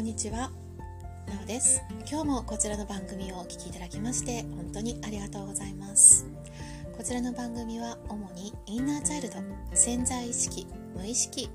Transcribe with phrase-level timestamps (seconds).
[0.00, 0.50] こんにちは。
[1.28, 1.82] なおです。
[2.10, 6.24] 今日もこちらの番組をお聴きいただきまして本当にありがとうございます。
[6.96, 9.36] こちらの番組は主にインナーチャイルド
[9.74, 11.50] 潜在意識無意識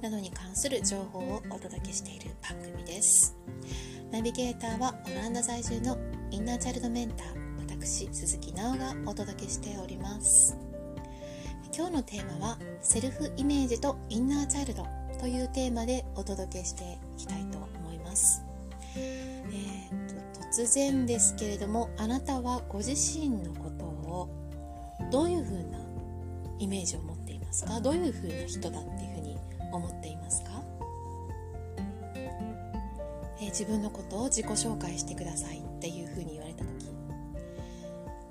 [0.00, 3.36] などに関する情報をお届けしている番組です。
[4.10, 5.98] ナビゲーターはオランダ在住の
[6.30, 7.26] インナーチャイルドメンター
[7.60, 10.56] 私鈴木直がお届けしております。
[11.76, 14.86] 今日のテーマはセルフイメージとインナーチャイルド
[15.20, 17.81] というテーマでお届けしていきたいと思います、
[18.96, 20.14] えーと、
[20.62, 24.28] 突然ですけれどもあなたはご自身のことを
[25.10, 25.78] どういうふうな
[26.58, 27.80] イメージを持っていますか？
[27.80, 29.36] どういうふうな人だっていうふうに
[29.72, 30.50] 思っていますか、
[33.40, 36.68] えー、自分のことを自己紹介してくださいっていうふうに言われた時。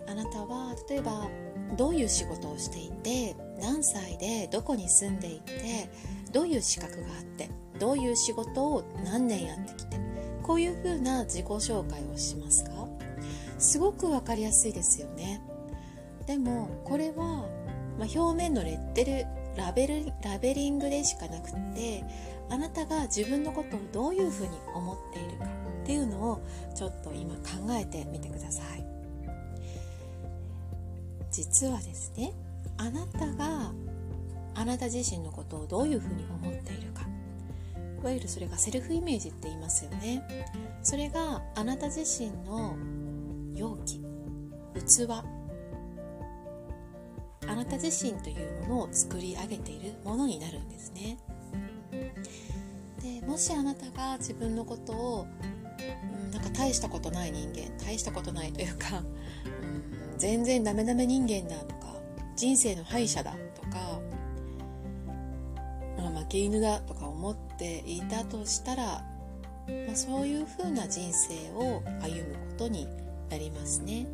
[0.07, 1.27] あなたは例えば
[1.77, 5.89] どういう仕事をしていて何歳でどこに住んでいて
[6.33, 7.49] どういう資格があって
[7.81, 9.99] どういう仕事を何年やってきて
[10.43, 12.71] こういう風な自己紹介をしますか？
[13.57, 15.41] すごく分かりやすいですよね。
[16.27, 17.49] でもこれは、
[17.97, 19.25] まあ、表面のレッテル
[19.57, 22.03] ラベルラベリングでしかなくって
[22.51, 25.47] あなたが自分のことをどういうふうに思っているかっ
[25.83, 26.41] ていうのを
[26.75, 28.85] ちょっと今考えてみてください。
[31.31, 32.31] 実はですね
[32.77, 33.71] あなたが
[34.53, 36.70] あなた自身のことをどういうふうに思って
[38.01, 40.23] いわゆるそれがセルフイメージって言いますよね。
[40.81, 42.75] それがあなた自身の
[43.53, 44.01] 容器
[44.91, 45.09] 器。
[47.47, 51.17] あなた自身というものを作り上げているものになるんですね。
[53.01, 55.27] でもしあなたが自分のことを、
[56.23, 61.95] うん、なんか大したことない人間大したことないというか、うん、全然ダメダメ人間だとか
[62.35, 63.99] 人生の敗者だとか、
[65.97, 69.03] まあ、負け犬だとか思っていたとしたら、ま
[69.93, 72.87] あ、そういうふうな人生を歩むことに
[73.29, 74.07] なりますね。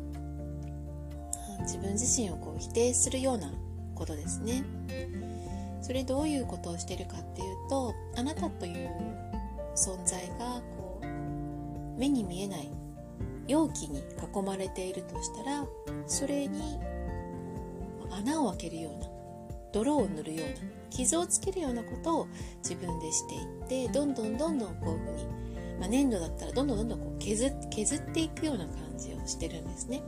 [1.60, 3.50] 自分自身をこう否定するような
[3.94, 4.62] ことですね。
[5.80, 8.90] それどういうことをしてるかっていうとあなたという
[9.74, 12.68] 存在がこう目に見えない
[13.46, 15.64] 容器に囲まれているとしたら
[16.06, 16.78] それに
[18.10, 19.17] 穴を開けるような
[19.72, 20.54] 泥を塗るような
[20.90, 22.28] 傷をつけるようなことを
[22.62, 30.02] 自分でしていってどんどんどんどんこういうふうに、まあ、粘土だったらどんどんどんどんこう削削っていくような感じをしてるんですね。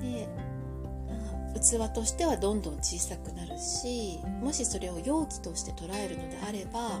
[0.00, 0.28] で、
[1.08, 1.14] ま
[1.56, 7.00] あ、器としてはどんどん小さくなるしもしそれを容器として捉えるのであれば、ま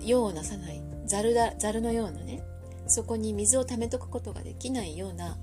[0.00, 2.42] 用をなさないざるだざるのようなね
[2.86, 5.36] そこに水を溜めとくことができないような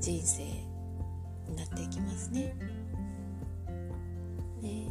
[0.00, 2.56] 人生になっていきますね。
[4.62, 4.86] で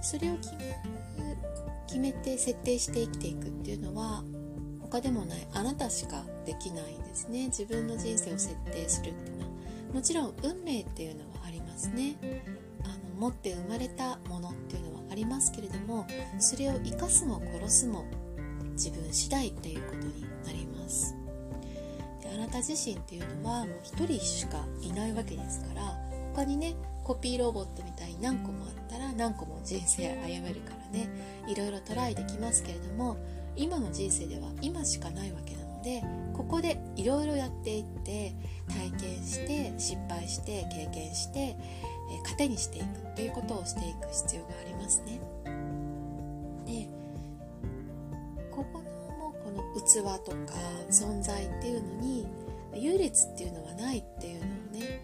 [0.00, 0.78] それを決め
[1.86, 4.22] 決めて設定して生きていくっていうのは
[4.80, 5.46] 他でもない。
[5.52, 7.46] あなたしかできないんですね。
[7.46, 9.48] 自分の人生を設定するっていうのは。
[9.92, 12.16] もちろん運命っていうのはありますね。
[12.84, 16.06] あの持って生まれたものっていうのはありますけれども
[16.38, 18.04] それを生かすも殺すも
[18.72, 20.27] 自分次第っていうことに
[22.48, 25.98] た自身っていうのはもう一人しかいないわけですから
[26.34, 31.08] 他にねコピーロボットみたいに何個もあったら何個も人生歩めるからね
[31.48, 33.16] いろいろトライできますけれども
[33.56, 36.02] 今の人生では今しかないわけなので
[36.34, 38.32] ここでいろいろやっていって
[38.68, 41.56] 体験して失敗して経験して、
[42.24, 45.20] 糧にしていくということをしていく必要がありますね。
[49.88, 49.94] 器
[50.24, 50.54] とか
[50.90, 52.26] 存在っていうのに
[52.74, 55.02] 優劣っていうのはないっていうのをね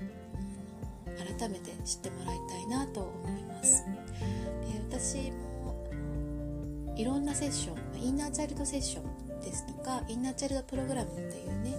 [1.38, 3.84] 改めて知ってもらいたいなと思います。
[3.84, 11.74] で私もいろんなセッションインナーチャイルドセッションですとかインナーチャイルドプログラムっていうね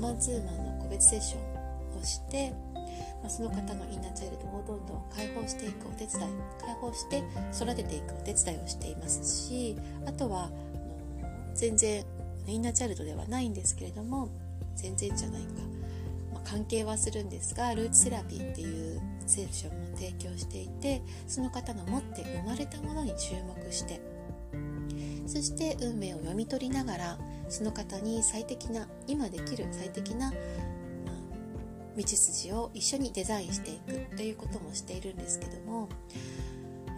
[0.00, 2.52] マンツーマンの個別セッションをして、
[3.22, 7.22] まあ、その方のインナーチャイルドをどんどん解放していくお手伝い解放して
[7.54, 9.76] 育てていくお手伝いをしていますし
[10.06, 10.50] あとは
[11.54, 12.04] 全然
[12.46, 14.28] インナーチャイルドではないんですけれども
[14.76, 15.48] 全然じゃないか、
[16.32, 23.34] まあ、関係はするんですがルーツセラピーっていうセッションも提供していてその方の持って生まれたものに注
[23.64, 24.00] 目して
[25.26, 30.32] そして運命を読み取りながらその方に最適な今できる最適な、
[31.96, 35.88] 道筋を一緒にデザインしていくということもしているんですけども、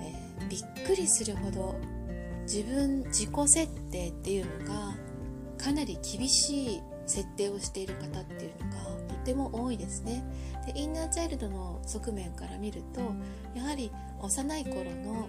[0.00, 1.74] えー、びっくりするほど
[2.42, 4.94] 自分自己設定っていうのが
[5.62, 10.24] かなり厳しい設定をしている方っていうのがとても多いですね
[10.66, 13.00] でインナーチャイルドの側面から見ると
[13.54, 15.28] やはり幼い頃の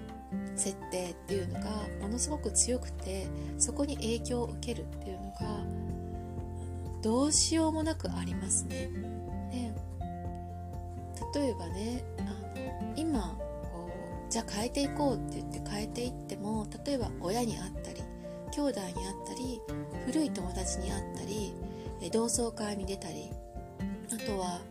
[0.56, 1.70] 設定っていうのが
[2.02, 3.28] ものすごく強くて
[3.58, 5.34] そこに影響を受けるっていうのが
[7.02, 8.90] どうしようもなくありますね。
[9.52, 9.74] で
[11.40, 13.36] 例えばねあの今
[13.72, 13.90] こ
[14.28, 18.03] うじゃあ変えていこうって言って変えていっても例えば親に会ったり
[18.56, 18.94] 兄弟に会っ
[19.26, 19.62] たり
[20.06, 21.54] 古い友達に会ったり
[22.12, 23.32] 同窓会に出たり
[24.14, 24.62] あとは、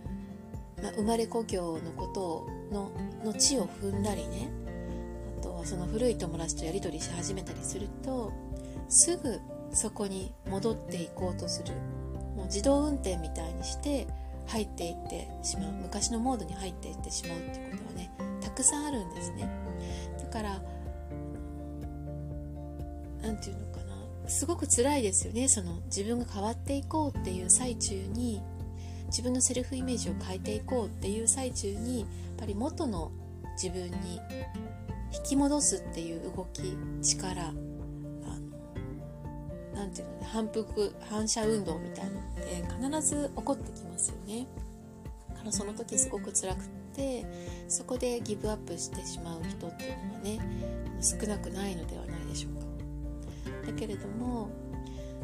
[0.81, 2.93] まあ、生まれ故郷のことの
[3.25, 4.49] の地を踏んだりね。
[5.40, 8.32] あとはその古い友達とやり取りし始めたりすると
[8.88, 9.40] すぐ
[9.73, 11.73] そこに戻っていこうとする。
[12.37, 14.06] もう自動運転みたいにして
[14.46, 15.73] 入っていってしまう。
[15.73, 19.50] 昔のモードに入っていってしまうってことはねたくさんあるんですね。
[20.19, 20.62] だから
[23.23, 23.71] 何て言うの？
[24.26, 25.48] すごく辛いですよね。
[25.48, 28.42] その自分が変わっていこうっていう最中に
[29.06, 32.08] 自分のセルフイメージを変えていこうっていう最中にやっ
[32.38, 33.12] ぱり元の
[33.62, 34.20] 自分に
[35.14, 37.52] 引き戻すっていう動き力
[39.74, 44.46] 何ていうのね反復反射運動みたいなのって必ず起こってきますよね。
[45.30, 47.26] だからその時すごく辛くって
[47.68, 50.38] そこでギブアップしてしまう人っていうのはね
[51.00, 52.21] 少なくないのではない
[53.67, 54.50] だけれども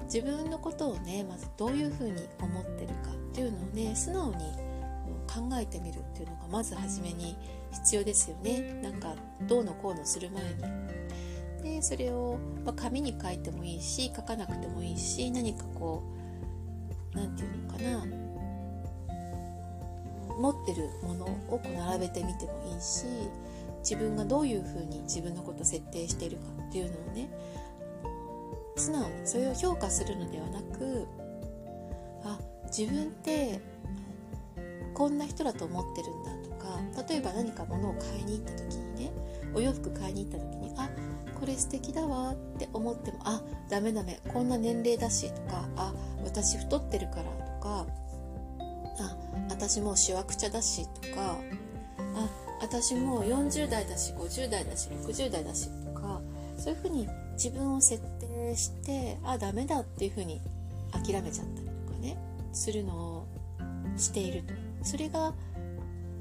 [0.05, 4.69] 自分のことをねまずどういうふうに思ってるかっていうのをね素直に
[5.26, 7.37] 考えてみるっていうのがまず初めに
[7.73, 8.81] 必要ですよね。
[8.82, 9.14] なんか
[9.46, 10.99] どうのこうのする前に。
[11.62, 16.02] でそれを、まあ、紙に書いてもいいし書かなくてもいいし何かこ
[17.12, 18.29] う何て言うのかな。
[20.38, 23.05] 持ってるものをこう並べてみてもいいし
[23.81, 27.29] 自分がどういうふうに自分のことを設定しているかっていうのをね
[28.78, 31.06] 素直にそれを評価するのではなく
[32.25, 33.60] あ自分って
[34.94, 39.12] こんな人だと思ってるんだとか例えば何か物を買いに行った時にね
[39.54, 40.90] お洋服買いに行った時にあ
[41.38, 45.94] これ素敵だわって思ってもあダメダメこんな年齢だしとかあ
[46.25, 47.28] 私太ってるからと
[47.60, 47.86] か
[49.00, 49.16] あ
[49.48, 51.38] 私もうしわくちゃだしとか
[52.14, 52.28] あ
[52.60, 56.20] 私もう40代だし50代だし60代だしとか
[56.58, 60.40] そういうふうに自分を設定してあダメだっていうふうに
[60.93, 62.19] 諦めちゃったりとかね
[62.52, 63.26] するのを
[63.96, 64.55] していると。
[64.82, 65.34] それが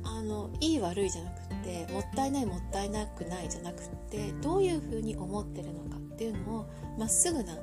[0.04, 6.66] あのいい悪いじゃなくってもったいないもったいなくないじゃなくってどういうふうに思ってるのかっていうのを
[6.98, 7.56] まっすぐな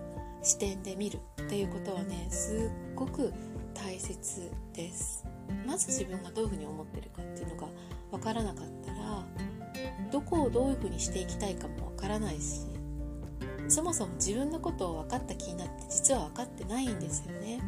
[0.43, 3.33] 視点で見るっていうことはねすっごく
[3.73, 5.25] 大切です。
[5.67, 7.69] まず自分がどういうふうに思ってるかっていうのが
[8.11, 9.25] 分からなかったら
[10.13, 12.61] どこをどういうふうにしていきたいかも分からないし
[13.69, 17.61] そもそも自分のことを分かった気になって実は分かってないんですよね。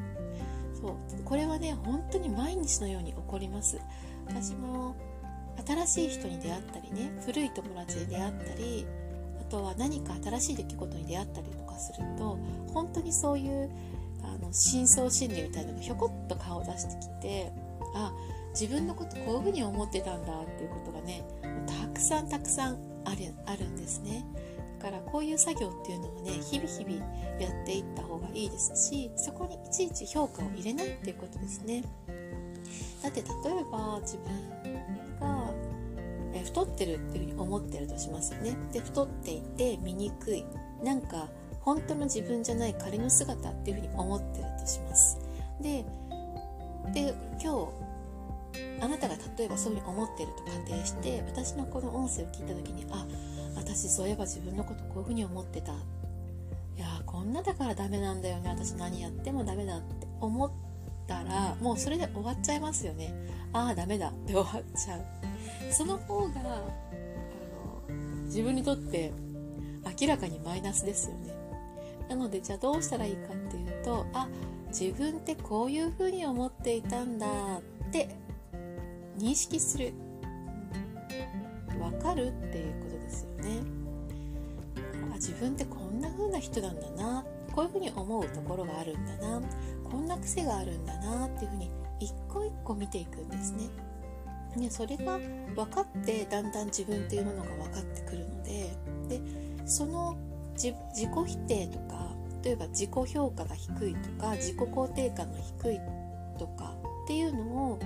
[0.75, 3.81] そうこれはね本当に毎日のように起こります。
[4.26, 4.94] 私も
[5.67, 8.87] 新しい人に出会ったりね古い友達に出会ったり
[9.41, 12.38] あとは何か新しい出来事に出会ったりとかすると
[12.75, 13.70] 本当にそういう
[14.23, 17.52] あの深層心理みたいなのがひょこっと顔を出してきて
[17.94, 18.12] あ
[18.58, 21.23] 自分のことこういうふうに思ってたんだっていうことがね
[21.67, 24.25] たくさんたくさんあるあるんですね。
[24.79, 27.05] だからこういう作業っていうのをね日々日々
[27.38, 31.82] やっていった方がいいですしそこにいちいち評価を入れないっていうことですね。
[33.03, 35.52] だって例えば自分が、
[36.35, 38.57] え太ってるっていうふうに思ってるとしますよね。
[38.73, 40.45] で太っていて醜い。
[40.83, 41.28] なんか
[41.61, 45.19] 本当の自分じゃない仮の姿っていうふうに思ってるとします。
[45.61, 45.85] で
[46.92, 47.86] で今日
[48.80, 53.06] あなたが例えばそういうふうに思ってると仮定して私のこの音声を聞いた時にあ
[53.56, 55.72] 私そういえば自分のことこういうふうに思ってた。
[55.72, 58.50] いやこんなだからダメなんだよね。
[58.50, 60.50] 私何やってもダメだって思っ
[61.06, 63.14] たらもうそれで終わっちゃいますよね。
[63.52, 64.46] ああダメだって終わっ
[64.78, 65.04] ちゃう。
[65.72, 66.42] その方があ
[67.88, 69.12] の自分にとって
[70.00, 71.34] 明らかにマイナスですよね。
[72.10, 74.28] なのでじゃあどうしたらいいかっていうとあ
[74.68, 77.26] 自分ってこういうふうに思っていたんだ
[77.86, 78.10] って
[79.18, 79.92] 認識する。
[81.78, 83.61] 分かるっていうことですよね。
[85.12, 87.25] あ自分ってこんな風な人なんだな。
[87.54, 89.42] こういうふうに思うところがあるんだな。
[89.85, 91.70] こんな癖があるんだなっていうふうに
[92.00, 93.68] 一個一個見ていくんですね。
[94.56, 95.18] ねそれが
[95.54, 98.70] 分かってだんだん自分っていうものが分かってくるので
[99.08, 99.20] で
[99.66, 100.16] その
[100.54, 105.80] 自己否定とか例えば自己評価が低いとか自己肯定感が低い
[106.38, 107.42] とかっていうの
[107.73, 107.78] を、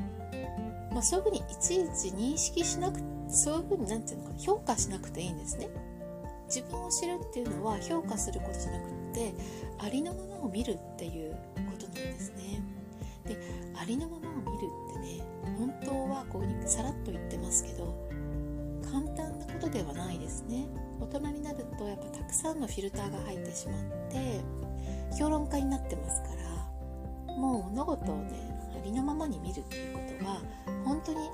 [0.90, 5.68] まあ、そういうふうにいちいち認識しなくそういうふうに何て言うのかな評価しなくていいんですね。
[6.46, 9.32] 自分を知るっていうのは評価することじゃなくって
[9.78, 12.60] ありのままを見るっていうことなんですね。
[13.24, 13.36] で
[13.76, 15.24] ありのままを見るってね
[15.58, 17.94] 本当はこうにさらっと言ってますけど
[18.90, 20.66] 簡単なことではないですね
[21.00, 24.40] 大人になるとやっぱたくさんのフィルターが入ってしまって
[25.16, 26.28] 評論家になってますか
[27.28, 28.32] らもう物事をね
[28.74, 30.40] ありのままに見るっていうことは
[30.90, 31.30] 本当に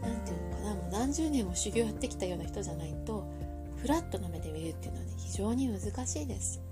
[0.00, 3.30] 何て言うのかなもう何十年も修行やってきたような人じゃないと
[3.76, 6.62] フラットな目で見るっていうのはね非常に難しいです。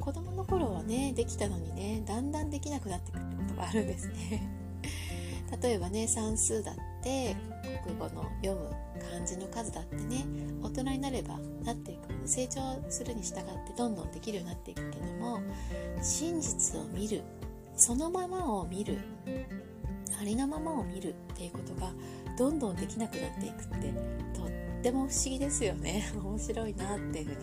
[0.00, 4.48] 子供の頃はねできたのにねだんだんできなくなってくるってことがあるんですね。
[5.62, 7.36] 例えばね算数だって
[7.84, 10.24] 国語の読む漢字の数だってね
[10.62, 12.06] 大人になればなっていく。
[12.26, 15.40] 成長するに従ってどんどんできるようになっていくけども
[16.02, 17.22] 真実を見る
[17.76, 18.98] そのままを見る
[20.20, 21.92] ありのままを見るっていうことが
[22.38, 23.92] どんどんできなくなっていくって
[24.34, 24.50] とっ
[24.82, 26.10] ても不思議ですよね。
[26.16, 27.36] 面白いなっていうふうに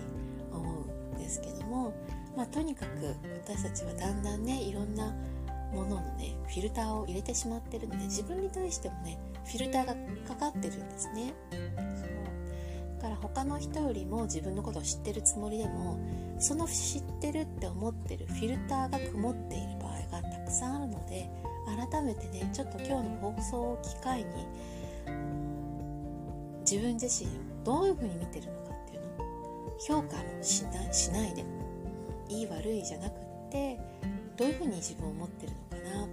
[0.51, 1.93] 思うんですけども、
[2.36, 3.15] まあ、とにかく
[3.46, 5.13] 私たちはだんだんねいろんな
[5.74, 9.96] もののねフィルターを入れてしまってるので自分に対してもねフィルターが
[10.27, 11.34] かかってるんですね。
[11.51, 12.13] そう。
[12.98, 16.00] だから他の人よりも自分のことを知ってるつもりでも
[16.39, 21.29] その知ってるって思ってるフィルターが曇っている場合がたくさんあるので
[21.65, 24.25] 改めてねちょっと今日の放送を機会に
[26.62, 27.32] 自分自身を
[27.63, 31.46] どういうふうに見てるのかっていうのを評価もしないしないで
[32.29, 33.15] いい悪いじゃなくっ
[33.51, 33.79] て
[34.38, 36.08] どういうふうに自分を持ってるのかな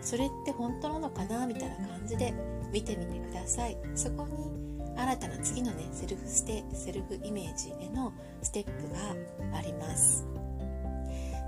[0.00, 2.32] それって本当なのかなみたいな感じで
[2.72, 3.76] 見てみてください。
[3.94, 10.26] そこに新たな次のねセルフステセルフイメージへのステップがあります。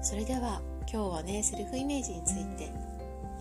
[0.02, 0.61] それでは
[0.92, 2.72] 今日はねセルフイメージについて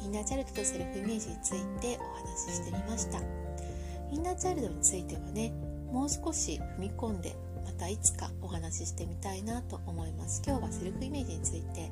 [0.01, 3.20] インナーチャイルドとセルフイメージについてお話ししてみました。
[4.12, 5.53] インナーチャイルドについてはね
[5.91, 10.41] もう少し踏み込んでまたいつかお話ししてみたいなと思います。
[10.46, 11.89] 今日はセルフイメージについて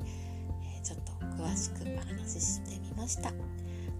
[0.76, 1.12] えちょっと
[1.42, 3.32] 詳しくお話ししてみました。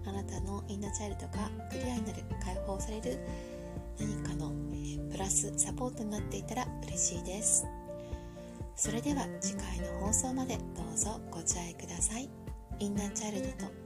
[0.05, 3.19] あなたのインナーチャイルドがクリアになる解放される
[3.99, 7.65] 何かの、えプラスサポートになっていたら嬉しいです。
[8.75, 12.29] それでは次回の放送までどうぞご自愛ください。
[12.79, 13.80] インナーチャイルドと